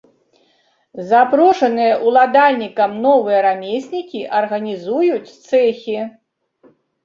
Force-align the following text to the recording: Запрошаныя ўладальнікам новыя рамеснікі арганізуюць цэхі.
Запрошаныя 1.11 1.93
ўладальнікам 2.07 2.91
новыя 3.05 3.39
рамеснікі 3.49 4.25
арганізуюць 4.41 5.25
цэхі. 5.49 5.99